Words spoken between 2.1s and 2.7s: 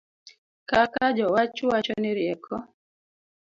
rieko